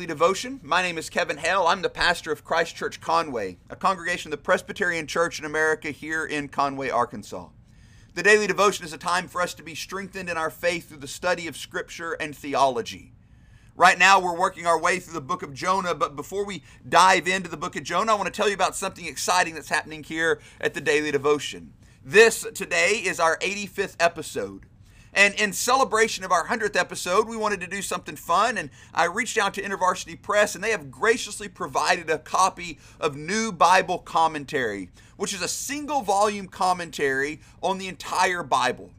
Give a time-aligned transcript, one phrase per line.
[0.00, 0.60] Daily Devotion.
[0.62, 1.66] My name is Kevin Hale.
[1.66, 5.90] I'm the pastor of Christ Church Conway, a congregation of the Presbyterian Church in America
[5.90, 7.50] here in Conway, Arkansas.
[8.14, 11.00] The Daily Devotion is a time for us to be strengthened in our faith through
[11.00, 13.12] the study of Scripture and theology.
[13.76, 17.28] Right now, we're working our way through the book of Jonah, but before we dive
[17.28, 20.02] into the book of Jonah, I want to tell you about something exciting that's happening
[20.02, 21.74] here at the Daily Devotion.
[22.02, 24.64] This today is our 85th episode.
[25.12, 28.58] And in celebration of our 100th episode, we wanted to do something fun.
[28.58, 33.16] And I reached out to InterVarsity Press, and they have graciously provided a copy of
[33.16, 38.90] New Bible Commentary, which is a single volume commentary on the entire Bible.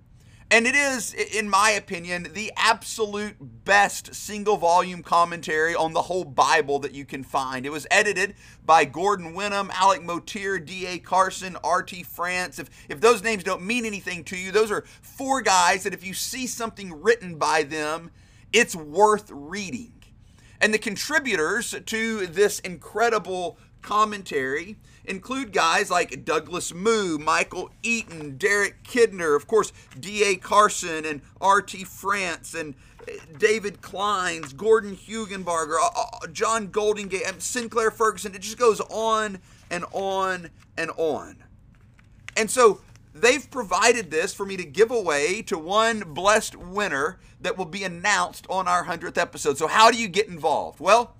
[0.51, 6.25] And it is, in my opinion, the absolute best single volume commentary on the whole
[6.25, 7.65] Bible that you can find.
[7.65, 10.99] It was edited by Gordon Wenham, Alec Motyer, D.A.
[10.99, 12.03] Carson, R.T.
[12.03, 12.59] France.
[12.59, 16.05] If, if those names don't mean anything to you, those are four guys that if
[16.05, 18.11] you see something written by them,
[18.51, 19.93] it's worth reading.
[20.59, 28.83] And the contributors to this incredible commentary include guys like Douglas Moo, Michael Eaton, Derek
[28.83, 30.35] Kidner, of course, D.A.
[30.35, 31.83] Carson and R.T.
[31.85, 32.75] France and
[33.07, 38.35] eh, David Clines, Gordon Hugenberger, uh, uh, John Goldingay, and Sinclair Ferguson.
[38.35, 41.43] It just goes on and on and on.
[42.37, 42.81] And so
[43.13, 47.83] they've provided this for me to give away to one blessed winner that will be
[47.83, 49.57] announced on our 100th episode.
[49.57, 50.79] So, how do you get involved?
[50.79, 51.15] Well,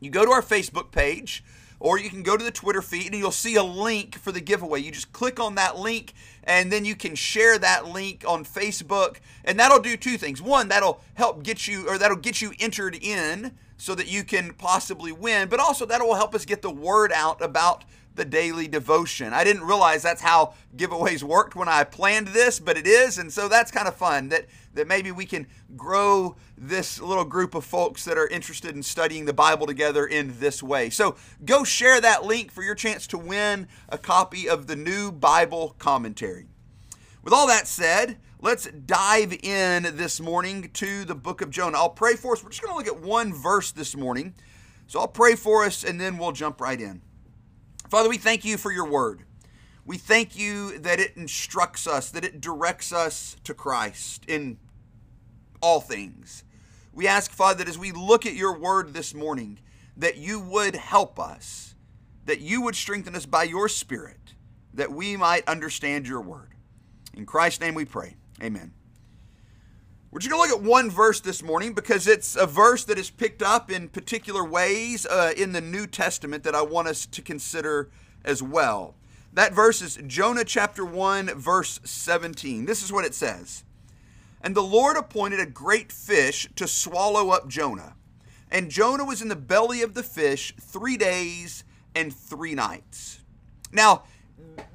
[0.00, 1.44] you go to our Facebook page
[1.82, 4.40] or you can go to the Twitter feed and you'll see a link for the
[4.40, 4.80] giveaway.
[4.80, 9.16] You just click on that link and then you can share that link on Facebook
[9.44, 10.40] and that'll do two things.
[10.40, 14.54] One, that'll help get you or that'll get you entered in so that you can
[14.54, 17.82] possibly win, but also that will help us get the word out about
[18.14, 19.32] the daily devotion.
[19.32, 23.32] I didn't realize that's how giveaways worked when I planned this, but it is, and
[23.32, 25.46] so that's kind of fun that that maybe we can
[25.76, 30.38] grow this little group of folks that are interested in studying the Bible together in
[30.38, 30.90] this way.
[30.90, 35.12] So go share that link for your chance to win a copy of the new
[35.12, 36.46] Bible commentary.
[37.22, 41.78] With all that said, let's dive in this morning to the book of Jonah.
[41.78, 42.42] I'll pray for us.
[42.42, 44.34] We're just going to look at one verse this morning.
[44.86, 47.02] So I'll pray for us and then we'll jump right in.
[47.92, 49.20] Father, we thank you for your word.
[49.84, 54.56] We thank you that it instructs us, that it directs us to Christ in
[55.60, 56.42] all things.
[56.94, 59.58] We ask, Father, that as we look at your word this morning,
[59.94, 61.74] that you would help us,
[62.24, 64.32] that you would strengthen us by your Spirit,
[64.72, 66.54] that we might understand your word.
[67.12, 68.16] In Christ's name we pray.
[68.42, 68.72] Amen.
[70.12, 72.98] We're just going to look at one verse this morning because it's a verse that
[72.98, 77.06] is picked up in particular ways uh, in the New Testament that I want us
[77.06, 77.88] to consider
[78.22, 78.94] as well.
[79.32, 82.66] That verse is Jonah chapter 1, verse 17.
[82.66, 83.64] This is what it says
[84.42, 87.94] And the Lord appointed a great fish to swallow up Jonah.
[88.50, 91.64] And Jonah was in the belly of the fish three days
[91.94, 93.20] and three nights.
[93.72, 94.02] Now,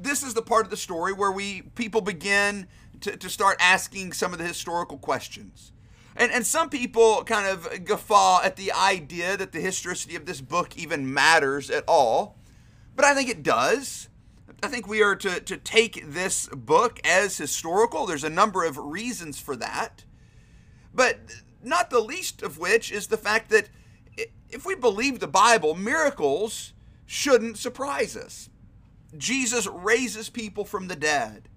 [0.01, 2.65] this is the part of the story where we people begin
[3.01, 5.71] to, to start asking some of the historical questions.
[6.15, 10.41] And, and some people kind of guffaw at the idea that the historicity of this
[10.41, 12.37] book even matters at all.
[12.95, 14.09] But I think it does.
[14.63, 18.07] I think we are to, to take this book as historical.
[18.07, 20.03] There's a number of reasons for that.
[20.93, 21.19] But
[21.63, 23.69] not the least of which is the fact that
[24.49, 26.73] if we believe the Bible, miracles
[27.05, 28.49] shouldn't surprise us.
[29.15, 31.49] Jesus raises people from the dead.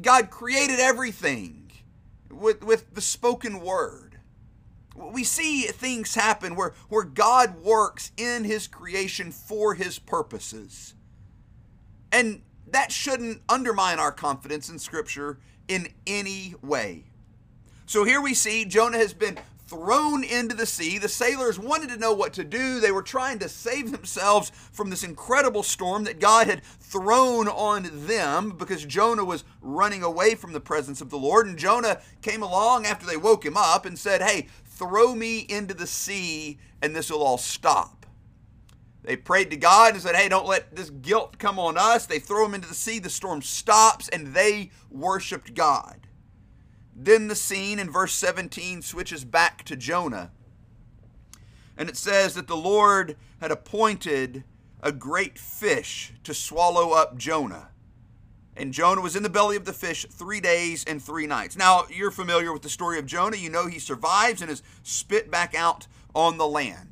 [0.00, 1.70] God created everything
[2.30, 4.18] with, with the spoken word.
[4.94, 10.94] We see things happen where, where God works in his creation for his purposes.
[12.10, 15.38] And that shouldn't undermine our confidence in Scripture
[15.68, 17.04] in any way.
[17.86, 19.38] So here we see Jonah has been
[19.72, 20.98] thrown into the sea.
[20.98, 22.78] The sailors wanted to know what to do.
[22.78, 27.88] They were trying to save themselves from this incredible storm that God had thrown on
[28.06, 31.46] them because Jonah was running away from the presence of the Lord.
[31.46, 35.72] And Jonah came along after they woke him up and said, Hey, throw me into
[35.72, 38.04] the sea and this will all stop.
[39.04, 42.04] They prayed to God and said, Hey, don't let this guilt come on us.
[42.04, 42.98] They throw him into the sea.
[42.98, 46.01] The storm stops and they worshiped God.
[46.94, 50.30] Then the scene in verse 17 switches back to Jonah.
[51.76, 54.44] And it says that the Lord had appointed
[54.82, 57.68] a great fish to swallow up Jonah.
[58.54, 61.56] And Jonah was in the belly of the fish three days and three nights.
[61.56, 63.38] Now, you're familiar with the story of Jonah.
[63.38, 66.91] You know he survives and is spit back out on the land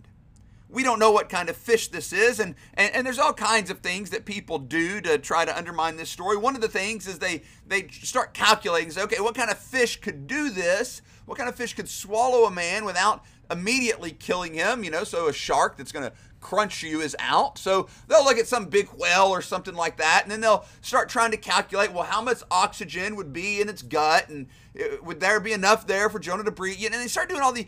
[0.71, 3.71] we don't know what kind of fish this is and, and and there's all kinds
[3.71, 7.07] of things that people do to try to undermine this story one of the things
[7.07, 11.39] is they they start calculating say okay what kind of fish could do this what
[11.39, 15.33] kind of fish could swallow a man without immediately killing him, you know, so a
[15.33, 17.59] shark that's going to crunch you is out.
[17.59, 21.09] So they'll look at some big whale or something like that, and then they'll start
[21.09, 24.47] trying to calculate, well, how much oxygen would be in its gut, and
[24.79, 26.79] uh, would there be enough there for Jonah to breathe?
[26.85, 27.67] And they start doing all the,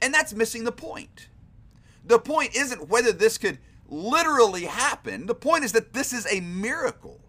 [0.00, 1.28] and that's missing the point.
[2.04, 3.58] The point isn't whether this could
[3.88, 5.26] literally happen.
[5.26, 7.20] The point is that this is a miracle.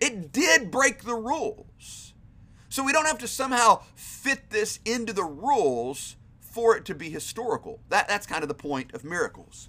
[0.00, 2.14] It did break the rules.
[2.68, 7.10] So we don't have to somehow fit this into the rules for it to be
[7.10, 7.80] historical.
[7.88, 9.68] That, that's kind of the point of miracles.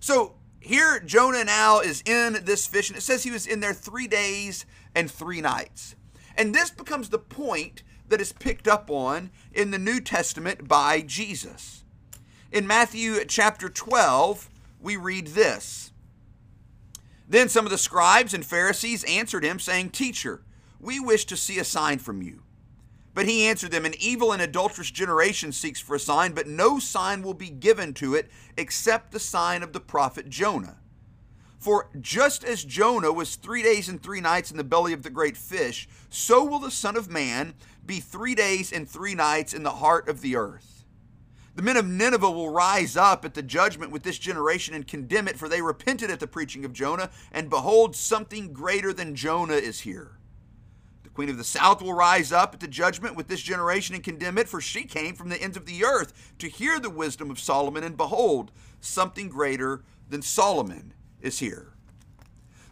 [0.00, 3.74] So here Jonah now is in this fish, and it says he was in there
[3.74, 5.94] three days and three nights.
[6.36, 11.00] And this becomes the point that is picked up on in the New Testament by
[11.00, 11.83] Jesus.
[12.52, 14.48] In Matthew chapter 12,
[14.80, 15.92] we read this
[17.28, 20.42] Then some of the scribes and Pharisees answered him, saying, Teacher,
[20.78, 22.42] we wish to see a sign from you.
[23.14, 26.78] But he answered them, An evil and adulterous generation seeks for a sign, but no
[26.78, 30.78] sign will be given to it except the sign of the prophet Jonah.
[31.58, 35.10] For just as Jonah was three days and three nights in the belly of the
[35.10, 37.54] great fish, so will the Son of Man
[37.86, 40.73] be three days and three nights in the heart of the earth.
[41.54, 45.28] The men of Nineveh will rise up at the judgment with this generation and condemn
[45.28, 49.54] it, for they repented at the preaching of Jonah, and behold, something greater than Jonah
[49.54, 50.18] is here.
[51.04, 54.02] The queen of the South will rise up at the judgment with this generation and
[54.02, 57.30] condemn it, for she came from the ends of the earth to hear the wisdom
[57.30, 61.74] of Solomon, and behold, something greater than Solomon is here.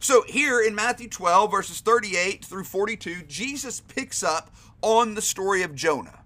[0.00, 5.62] So, here in Matthew 12, verses 38 through 42, Jesus picks up on the story
[5.62, 6.21] of Jonah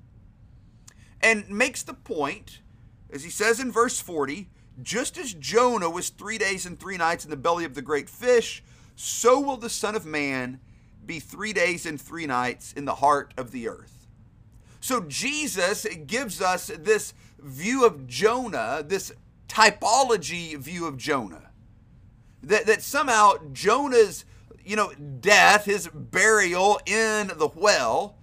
[1.23, 2.61] and makes the point,
[3.11, 4.49] as he says in verse 40,
[4.83, 8.09] just as Jonah was three days and three nights in the belly of the great
[8.09, 8.63] fish,
[8.95, 10.61] so will the Son of Man
[11.05, 14.07] be three days and three nights in the heart of the earth.
[14.81, 19.13] So Jesus gives us this view of Jonah, this
[19.49, 21.51] typology view of Jonah.
[22.43, 24.25] That, that somehow Jonah's,
[24.65, 28.16] you know, death, his burial in the well,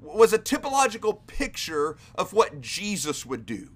[0.00, 3.70] was a typological picture of what Jesus would do.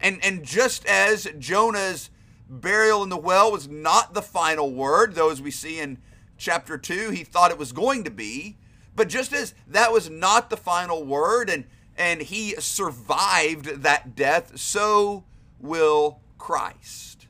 [0.00, 2.10] And, and just as Jonah's
[2.48, 5.98] burial in the well was not the final word, though as we see in
[6.38, 8.56] chapter 2 he thought it was going to be
[8.94, 11.64] but just as that was not the final word and
[11.96, 15.24] and he survived that death so
[15.58, 17.26] will Christ.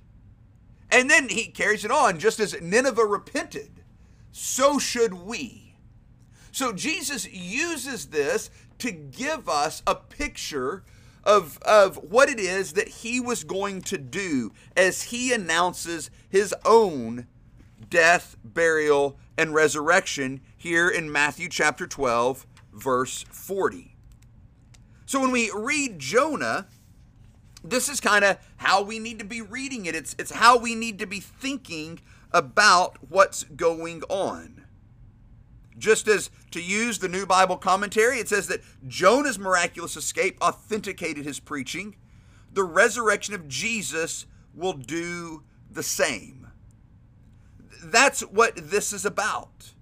[0.91, 2.19] And then he carries it on.
[2.19, 3.71] Just as Nineveh repented
[4.33, 5.66] so should we
[6.57, 8.49] so Jesus uses this
[8.79, 10.85] to give us a picture
[11.23, 16.55] of, of what it is that he was going to do as he announces his
[16.65, 17.27] own
[17.91, 23.95] death, burial, and resurrection here in Matthew chapter 12, verse 40.
[25.05, 26.69] So when we read Jonah,
[27.63, 29.95] this is kind of how we need to be reading it.
[29.95, 32.01] It's, it's how we need to be thinking
[32.33, 34.56] about what's going on.
[35.79, 41.25] Just as to use the New Bible commentary, it says that Jonah's miraculous escape authenticated
[41.25, 41.97] his preaching.
[42.53, 46.47] The resurrection of Jesus will do the same
[47.91, 49.73] that's what this is about.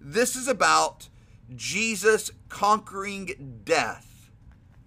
[0.00, 1.08] This is about
[1.54, 4.30] Jesus conquering death.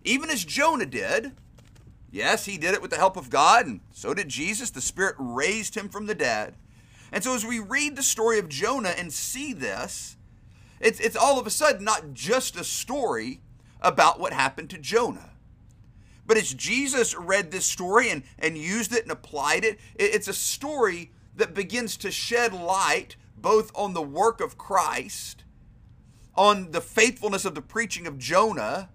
[0.03, 1.33] Even as Jonah did.
[2.12, 4.69] Yes, he did it with the help of God, and so did Jesus.
[4.69, 6.55] The Spirit raised him from the dead.
[7.12, 10.15] And so as we read the story of Jonah and see this,
[10.83, 13.41] it's, it's all of a sudden not just a story
[13.81, 15.31] about what happened to Jonah.
[16.25, 20.27] But as Jesus read this story and, and used it and applied it, it it's
[20.27, 25.43] a story that begins to shed light both on the work of Christ,
[26.35, 28.89] on the faithfulness of the preaching of Jonah,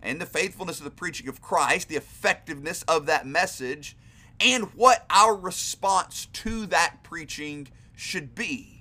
[0.00, 3.96] and the faithfulness of the preaching of Christ, the effectiveness of that message,
[4.40, 8.77] and what our response to that preaching should be.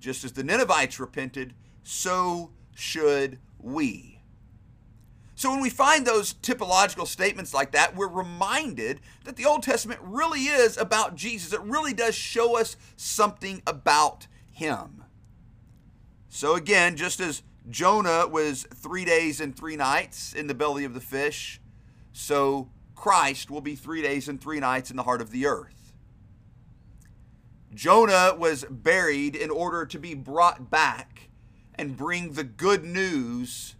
[0.00, 4.18] Just as the Ninevites repented, so should we.
[5.34, 10.00] So when we find those typological statements like that, we're reminded that the Old Testament
[10.02, 11.52] really is about Jesus.
[11.52, 15.04] It really does show us something about him.
[16.28, 20.94] So again, just as Jonah was three days and three nights in the belly of
[20.94, 21.60] the fish,
[22.12, 25.77] so Christ will be three days and three nights in the heart of the earth.
[27.78, 31.28] Jonah was buried in order to be brought back
[31.76, 33.76] and bring the good news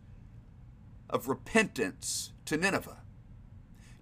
[1.10, 2.98] of repentance to Nineveh.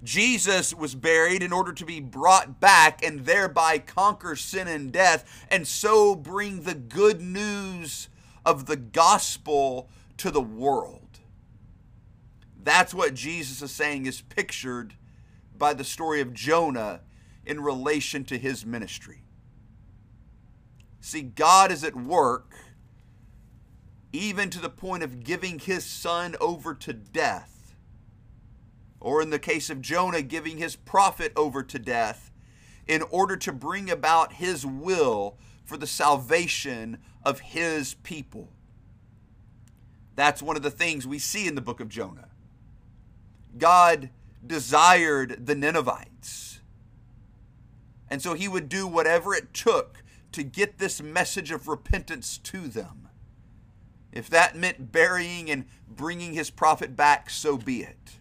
[0.04, 5.46] Jesus was buried in order to be brought back and thereby conquer sin and death,
[5.50, 8.10] and so bring the good news
[8.44, 9.88] of the gospel
[10.18, 11.20] to the world.
[12.62, 14.92] That's what Jesus is saying is pictured
[15.56, 17.00] by the story of Jonah
[17.46, 19.22] in relation to his ministry.
[21.06, 22.52] See, God is at work
[24.12, 27.76] even to the point of giving his son over to death.
[28.98, 32.32] Or in the case of Jonah, giving his prophet over to death
[32.88, 38.48] in order to bring about his will for the salvation of his people.
[40.16, 42.30] That's one of the things we see in the book of Jonah.
[43.56, 44.10] God
[44.44, 46.58] desired the Ninevites.
[48.10, 50.02] And so he would do whatever it took
[50.36, 53.08] to get this message of repentance to them.
[54.12, 58.18] If that meant burying and bringing his prophet back, so be it.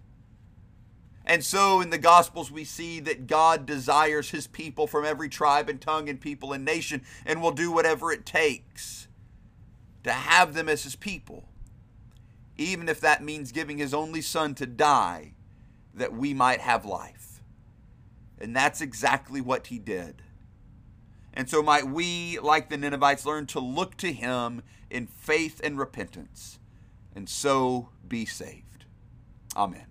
[1.26, 5.68] And so in the Gospels, we see that God desires his people from every tribe
[5.68, 9.10] and tongue and people and nation and will do whatever it takes
[10.04, 11.50] to have them as his people,
[12.56, 15.34] even if that means giving his only son to die
[15.94, 17.42] that we might have life.
[18.40, 20.22] And that's exactly what he did.
[21.36, 25.78] And so might we, like the Ninevites, learn to look to him in faith and
[25.78, 26.60] repentance,
[27.14, 28.86] and so be saved.
[29.56, 29.88] Amen.